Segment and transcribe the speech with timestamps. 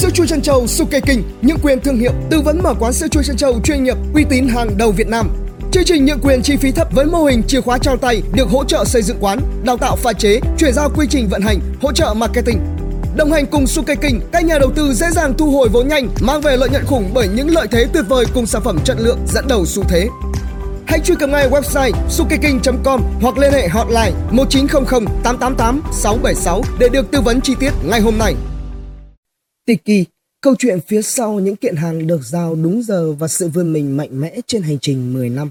[0.00, 3.08] Sữa chua chân châu Suke King, những quyền thương hiệu, tư vấn mở quán sữa
[3.10, 5.30] chua chân châu chuyên nghiệp, uy tín hàng đầu Việt Nam.
[5.72, 8.48] Chương trình nhượng quyền chi phí thấp với mô hình chìa khóa trao tay được
[8.48, 11.60] hỗ trợ xây dựng quán, đào tạo pha chế, chuyển giao quy trình vận hành,
[11.82, 12.60] hỗ trợ marketing.
[13.16, 16.08] Đồng hành cùng Suke King, các nhà đầu tư dễ dàng thu hồi vốn nhanh,
[16.20, 18.96] mang về lợi nhuận khủng bởi những lợi thế tuyệt vời cùng sản phẩm chất
[19.00, 20.08] lượng dẫn đầu xu thế.
[20.86, 27.10] Hãy truy cập ngay website sukeking.com hoặc liên hệ hotline 1900 888 676 để được
[27.10, 28.34] tư vấn chi tiết ngay hôm nay.
[29.70, 30.04] Tiki,
[30.40, 33.96] câu chuyện phía sau những kiện hàng được giao đúng giờ và sự vươn mình
[33.96, 35.50] mạnh mẽ trên hành trình 10 năm.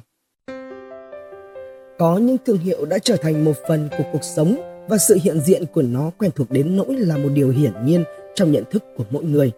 [2.00, 4.56] Có những thương hiệu đã trở thành một phần của cuộc sống
[4.90, 8.04] và sự hiện diện của nó quen thuộc đến nỗi là một điều hiển nhiên
[8.36, 9.52] trong nhận thức của mỗi người.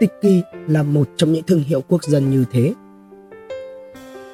[0.00, 2.74] Tiki là một trong những thương hiệu quốc dân như thế.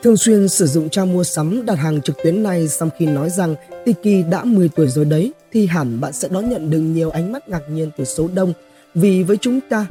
[0.02, 3.30] Thường xuyên sử dụng trang mua sắm đặt hàng trực tuyến này sau khi nói
[3.30, 3.54] rằng
[3.84, 7.32] Tiki đã 10 tuổi rồi đấy thì hẳn bạn sẽ đón nhận được nhiều ánh
[7.32, 8.52] mắt ngạc nhiên từ số đông
[8.94, 9.86] vì với chúng ta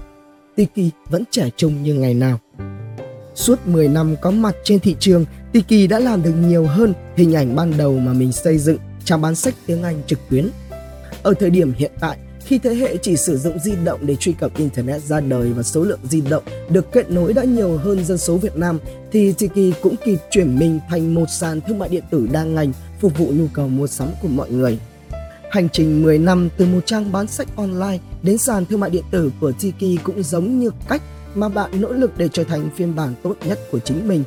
[0.56, 2.40] Tiki vẫn trẻ trung như ngày nào.
[3.36, 7.36] Suốt 10 năm có mặt trên thị trường, Tiki đã làm được nhiều hơn hình
[7.36, 10.50] ảnh ban đầu mà mình xây dựng trang bán sách tiếng Anh trực tuyến.
[11.24, 14.34] Ở thời điểm hiện tại, khi thế hệ chỉ sử dụng di động để truy
[14.34, 18.06] cập Internet ra đời và số lượng di động được kết nối đã nhiều hơn
[18.06, 18.80] dân số Việt Nam,
[19.12, 22.74] thì Tiki cũng kịp chuyển mình thành một sàn thương mại điện tử đa ngành
[23.00, 24.80] phục vụ nhu cầu mua sắm của mọi người.
[25.52, 29.04] Hành trình 10 năm từ một trang bán sách online đến sàn thương mại điện
[29.12, 31.02] tử của Tiki cũng giống như cách
[31.36, 34.24] mà bạn nỗ lực để trở thành phiên bản tốt nhất của chính mình.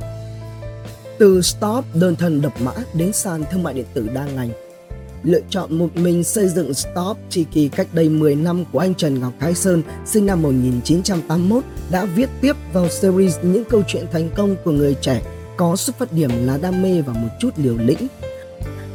[1.19, 4.51] Từ stop đơn thân độc mã đến sàn thương mại điện tử đa ngành,
[5.25, 9.21] lựa chọn một mình xây dựng Stop Tiki cách đây 10 năm của anh Trần
[9.21, 14.31] Ngọc Thái Sơn sinh năm 1981 đã viết tiếp vào series những câu chuyện thành
[14.37, 15.23] công của người trẻ
[15.57, 18.07] có xuất phát điểm là đam mê và một chút liều lĩnh.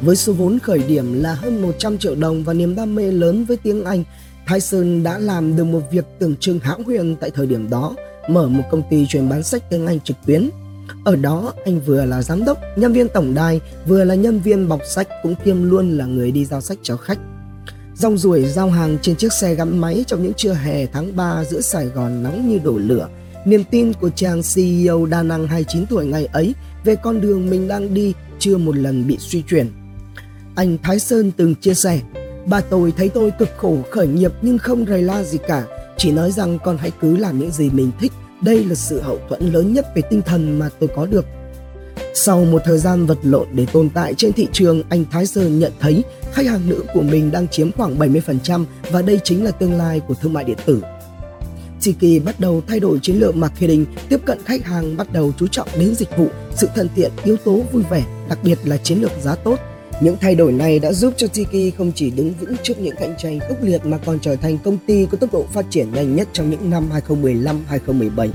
[0.00, 3.44] Với số vốn khởi điểm là hơn 100 triệu đồng và niềm đam mê lớn
[3.44, 4.04] với tiếng Anh,
[4.50, 7.94] Thái Sơn đã làm được một việc tưởng chừng hão huyền tại thời điểm đó,
[8.28, 10.50] mở một công ty chuyên bán sách tiếng Anh trực tuyến
[11.04, 14.68] ở đó anh vừa là giám đốc, nhân viên tổng đài, vừa là nhân viên
[14.68, 17.18] bọc sách cũng kiêm luôn là người đi giao sách cho khách.
[17.94, 21.44] Rong ruổi giao hàng trên chiếc xe gắn máy trong những trưa hè tháng 3
[21.44, 23.08] giữa Sài Gòn nóng như đổ lửa.
[23.44, 27.68] Niềm tin của chàng CEO đa năng 29 tuổi ngày ấy về con đường mình
[27.68, 29.66] đang đi chưa một lần bị suy chuyển.
[30.54, 32.00] Anh Thái Sơn từng chia sẻ,
[32.50, 35.64] bà tôi thấy tôi cực khổ khởi nghiệp nhưng không rầy la gì cả,
[35.96, 38.12] chỉ nói rằng con hãy cứ làm những gì mình thích
[38.42, 41.24] đây là sự hậu thuẫn lớn nhất về tinh thần mà tôi có được.
[42.14, 45.58] Sau một thời gian vật lộn để tồn tại trên thị trường, anh Thái Sơn
[45.58, 49.50] nhận thấy khách hàng nữ của mình đang chiếm khoảng 70% và đây chính là
[49.50, 50.82] tương lai của thương mại điện tử.
[51.84, 55.46] Tiki bắt đầu thay đổi chiến lược marketing, tiếp cận khách hàng bắt đầu chú
[55.46, 59.00] trọng đến dịch vụ, sự thân thiện, yếu tố vui vẻ, đặc biệt là chiến
[59.00, 59.58] lược giá tốt.
[60.00, 63.14] Những thay đổi này đã giúp cho Tiki không chỉ đứng vững trước những cạnh
[63.18, 66.16] tranh khốc liệt mà còn trở thành công ty có tốc độ phát triển nhanh
[66.16, 68.28] nhất trong những năm 2015-2017.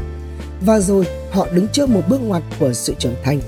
[0.62, 3.40] Và rồi, họ đứng trước một bước ngoặt của sự trưởng thành.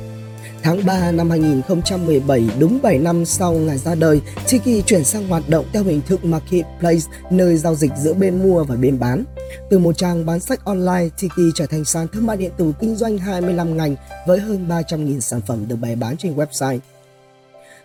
[0.64, 5.50] Tháng 3 năm 2017, đúng 7 năm sau ngày ra đời, Tiki chuyển sang hoạt
[5.50, 9.24] động theo hình thức marketplace, nơi giao dịch giữa bên mua và bên bán.
[9.70, 12.96] Từ một trang bán sách online, Tiki trở thành sàn thương mại điện tử kinh
[12.96, 13.96] doanh 25 ngành
[14.28, 16.80] với hơn 300.000 sản phẩm được bày bán trên website.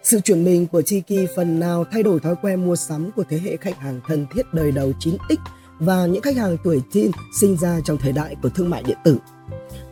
[0.04, 3.38] Sự chuyển mình của Tiki phần nào thay đổi thói quen mua sắm của thế
[3.38, 5.36] hệ khách hàng thân thiết đời đầu 9X
[5.78, 8.98] và những khách hàng tuổi teen sinh ra trong thời đại của thương mại điện
[9.04, 9.16] tử.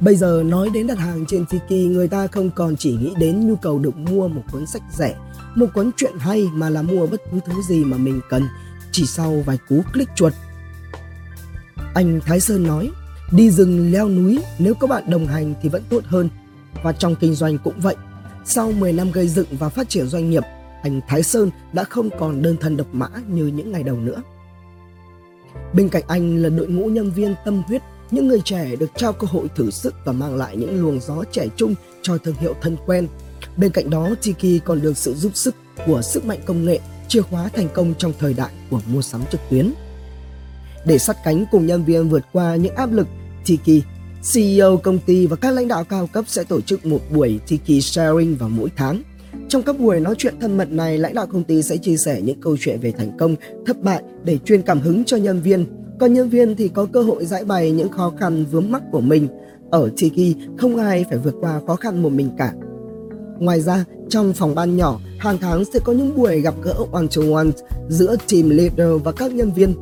[0.01, 3.49] Bây giờ nói đến đặt hàng trên Tiki, người ta không còn chỉ nghĩ đến
[3.49, 5.17] nhu cầu được mua một cuốn sách rẻ,
[5.55, 8.43] một cuốn truyện hay mà là mua bất cứ thứ gì mà mình cần
[8.93, 10.33] chỉ sau vài cú click chuột.
[11.95, 12.91] Anh Thái Sơn nói,
[13.33, 16.29] đi rừng leo núi nếu có bạn đồng hành thì vẫn tốt hơn.
[16.83, 17.97] Và trong kinh doanh cũng vậy,
[18.51, 20.43] sau 10 năm gây dựng và phát triển doanh nghiệp,
[20.83, 24.23] anh Thái Sơn đã không còn đơn thân độc mã như những ngày đầu nữa.
[25.75, 29.13] Bên cạnh anh là đội ngũ nhân viên tâm huyết, những người trẻ được trao
[29.13, 32.55] cơ hội thử sức và mang lại những luồng gió trẻ trung cho thương hiệu
[32.61, 33.09] thân quen.
[33.57, 35.55] Bên cạnh đó, Tiki còn được sự giúp sức
[35.87, 39.23] của sức mạnh công nghệ, chìa khóa thành công trong thời đại của mua sắm
[39.31, 39.73] trực tuyến.
[40.87, 43.07] Để sát cánh cùng nhân viên vượt qua những áp lực,
[43.47, 43.85] Tiki
[44.35, 47.83] CEO công ty và các lãnh đạo cao cấp sẽ tổ chức một buổi Tiki
[47.83, 49.03] Sharing vào mỗi tháng.
[49.49, 52.21] Trong các buổi nói chuyện thân mật này, lãnh đạo công ty sẽ chia sẻ
[52.23, 53.37] những câu chuyện về thành công,
[53.67, 55.67] thất bại để truyền cảm hứng cho nhân viên.
[56.01, 59.01] Còn nhân viên thì có cơ hội giải bày những khó khăn vướng mắc của
[59.01, 59.29] mình.
[59.71, 62.53] Ở Tiki, không ai phải vượt qua khó khăn một mình cả.
[63.39, 67.51] Ngoài ra, trong phòng ban nhỏ, hàng tháng sẽ có những buổi gặp gỡ one-to-one
[67.89, 69.75] giữa team leader và các nhân viên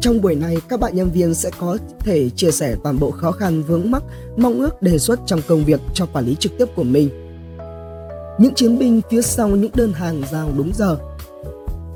[0.00, 3.32] trong buổi này, các bạn nhân viên sẽ có thể chia sẻ toàn bộ khó
[3.32, 4.02] khăn vướng mắc,
[4.36, 7.08] mong ước đề xuất trong công việc cho quản lý trực tiếp của mình.
[8.38, 10.98] Những chiến binh phía sau những đơn hàng giao đúng giờ.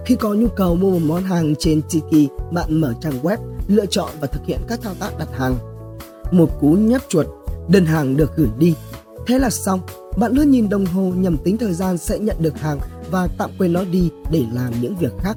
[0.06, 3.36] Khi có nhu cầu mua một món hàng trên Tiki, bạn mở trang web,
[3.68, 5.54] lựa chọn và thực hiện các thao tác đặt hàng.
[6.32, 7.26] Một cú nhấp chuột,
[7.68, 8.74] đơn hàng được gửi đi.
[9.26, 9.80] Thế là xong,
[10.16, 12.78] bạn luôn nhìn đồng hồ nhằm tính thời gian sẽ nhận được hàng
[13.10, 15.36] và tạm quên nó đi để làm những việc khác.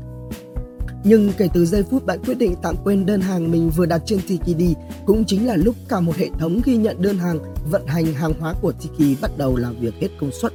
[1.03, 4.01] Nhưng kể từ giây phút bạn quyết định tạm quên đơn hàng mình vừa đặt
[4.05, 7.39] trên Tiki đi, cũng chính là lúc cả một hệ thống ghi nhận đơn hàng,
[7.71, 10.53] vận hành hàng hóa của Tiki bắt đầu làm việc hết công suất.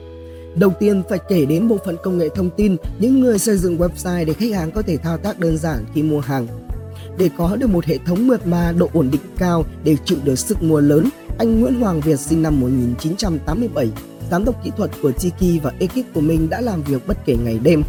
[0.57, 3.79] Đầu tiên phải kể đến bộ phận công nghệ thông tin, những người xây dựng
[3.79, 6.47] website để khách hàng có thể thao tác đơn giản khi mua hàng.
[7.19, 10.39] Để có được một hệ thống mượt mà độ ổn định cao để chịu được
[10.39, 11.09] sức mua lớn,
[11.39, 13.89] anh Nguyễn Hoàng Việt sinh năm 1987,
[14.31, 17.37] giám đốc kỹ thuật của Tiki và ekip của mình đã làm việc bất kể
[17.45, 17.83] ngày đêm.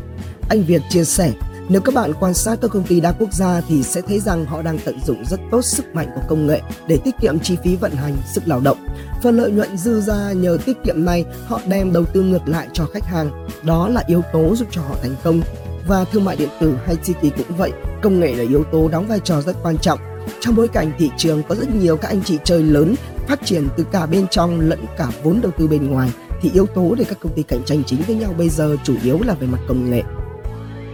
[0.50, 1.34] Anh Việt chia sẻ,
[1.70, 4.46] nếu các bạn quan sát các công ty đa quốc gia thì sẽ thấy rằng
[4.46, 7.58] họ đang tận dụng rất tốt sức mạnh của công nghệ để tiết kiệm chi
[7.64, 8.78] phí vận hành, sức lao động.
[9.24, 12.68] Phần lợi nhuận dư ra nhờ tiết kiệm này, họ đem đầu tư ngược lại
[12.74, 13.48] cho khách hàng.
[13.64, 15.42] Đó là yếu tố giúp cho họ thành công.
[15.88, 17.72] Và thương mại điện tử hay Tiki cũng vậy,
[18.04, 20.00] công nghệ là yếu tố đóng vai trò rất quan trọng.
[20.40, 22.96] Trong bối cảnh thị trường có rất nhiều các anh chị chơi lớn
[23.28, 26.10] phát triển từ cả bên trong lẫn cả vốn đầu tư bên ngoài
[26.42, 28.96] thì yếu tố để các công ty cạnh tranh chính với nhau bây giờ chủ
[29.04, 30.04] yếu là về mặt công nghệ.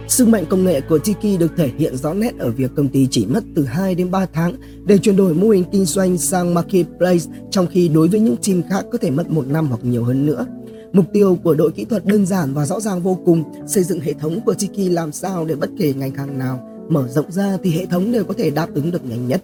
[0.08, 3.08] Sức mạnh công nghệ của Tiki được thể hiện rõ nét ở việc công ty
[3.10, 4.52] chỉ mất từ 2 đến 3 tháng
[4.84, 8.62] để chuyển đổi mô hình kinh doanh sang marketplace, trong khi đối với những team
[8.70, 10.46] khác có thể mất một năm hoặc nhiều hơn nữa.
[10.92, 14.00] Mục tiêu của đội kỹ thuật đơn giản và rõ ràng vô cùng, xây dựng
[14.00, 17.58] hệ thống của Tiki làm sao để bất kể ngành hàng nào mở rộng ra
[17.62, 19.42] thì hệ thống đều có thể đáp ứng được nhanh nhất.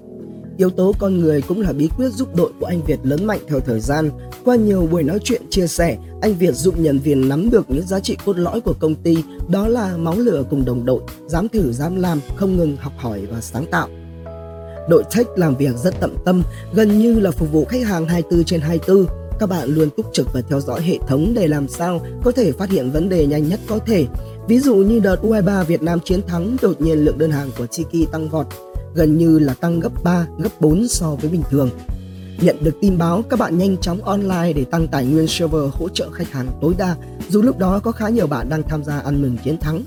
[0.56, 3.40] Yếu tố con người cũng là bí quyết giúp đội của anh Việt lớn mạnh
[3.48, 4.10] theo thời gian.
[4.44, 7.86] Qua nhiều buổi nói chuyện chia sẻ, anh Việt giúp nhân viên nắm được những
[7.86, 9.16] giá trị cốt lõi của công ty,
[9.48, 13.26] đó là máu lửa cùng đồng đội, dám thử dám làm, không ngừng học hỏi
[13.32, 13.88] và sáng tạo.
[14.88, 16.42] Đội tech làm việc rất tận tâm,
[16.74, 19.06] gần như là phục vụ khách hàng 24 trên 24.
[19.38, 22.52] Các bạn luôn túc trực và theo dõi hệ thống để làm sao có thể
[22.52, 24.06] phát hiện vấn đề nhanh nhất có thể.
[24.48, 27.66] Ví dụ như đợt U23 Việt Nam chiến thắng, đột nhiên lượng đơn hàng của
[27.66, 28.46] Tiki tăng vọt,
[28.94, 31.70] gần như là tăng gấp 3, gấp 4 so với bình thường.
[32.40, 35.88] Nhận được tin báo, các bạn nhanh chóng online để tăng tài nguyên server hỗ
[35.88, 36.96] trợ khách hàng tối đa,
[37.28, 39.84] dù lúc đó có khá nhiều bạn đang tham gia ăn mừng chiến thắng.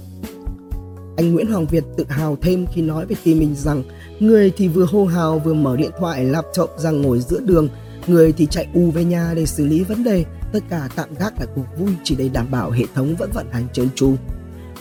[1.18, 3.84] Anh Nguyễn Hoàng Việt tự hào thêm khi nói về team mình rằng
[4.19, 7.69] người thì vừa hô hào vừa mở điện thoại laptop ra ngồi giữa đường,
[8.08, 11.34] người thì chạy u về nhà để xử lý vấn đề, tất cả tạm gác
[11.40, 14.16] lại cuộc vui chỉ để đảm bảo hệ thống vẫn vận hành trơn tru.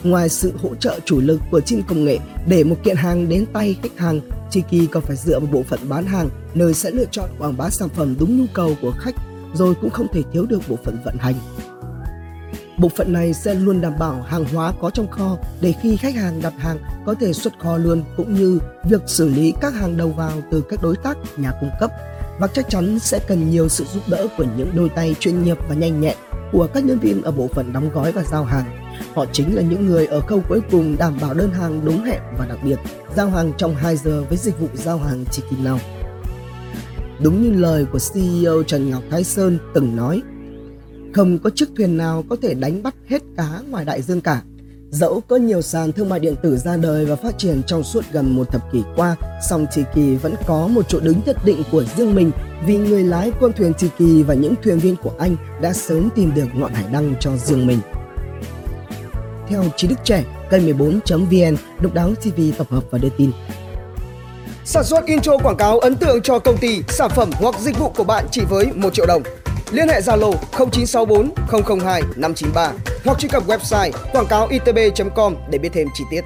[0.05, 2.19] Ngoài sự hỗ trợ chủ lực của team công nghệ
[2.49, 4.21] để một kiện hàng đến tay khách hàng,
[4.53, 7.71] Tiki còn phải dựa vào bộ phận bán hàng nơi sẽ lựa chọn quảng bá
[7.71, 9.15] sản phẩm đúng nhu cầu của khách
[9.55, 11.35] rồi cũng không thể thiếu được bộ phận vận hành.
[12.79, 16.15] Bộ phận này sẽ luôn đảm bảo hàng hóa có trong kho để khi khách
[16.15, 19.97] hàng đặt hàng có thể xuất kho luôn cũng như việc xử lý các hàng
[19.97, 21.91] đầu vào từ các đối tác, nhà cung cấp
[22.41, 25.59] và chắc chắn sẽ cần nhiều sự giúp đỡ của những đôi tay chuyên nghiệp
[25.69, 26.17] và nhanh nhẹn
[26.53, 28.84] của các nhân viên ở bộ phận đóng gói và giao hàng.
[29.15, 32.21] Họ chính là những người ở khâu cuối cùng đảm bảo đơn hàng đúng hẹn
[32.39, 32.79] và đặc biệt
[33.17, 35.79] giao hàng trong 2 giờ với dịch vụ giao hàng chỉ Chicken nào
[37.23, 40.23] Đúng như lời của CEO Trần Ngọc Thái Sơn từng nói,
[41.15, 44.43] không có chiếc thuyền nào có thể đánh bắt hết cá ngoài đại dương cả.
[44.91, 48.05] Dẫu có nhiều sàn thương mại điện tử ra đời và phát triển trong suốt
[48.13, 49.17] gần một thập kỷ qua,
[49.49, 52.31] song Tiki vẫn có một chỗ đứng nhất định của riêng mình
[52.67, 56.35] vì người lái con thuyền Tiki và những thuyền viên của anh đã sớm tìm
[56.35, 57.79] được ngọn hải đăng cho riêng mình
[59.49, 63.31] theo trí đức trẻ, kênh 14.vn, độc đáo TV tập hợp và đưa tin.
[64.65, 67.91] Sản xuất intro quảng cáo ấn tượng cho công ty, sản phẩm hoặc dịch vụ
[67.97, 69.23] của bạn chỉ với 1 triệu đồng.
[69.71, 71.31] Liên hệ Zalo 0964
[71.81, 72.73] 002 593
[73.05, 76.21] hoặc truy cập website quảng cáo itb.com để biết thêm chi tiết.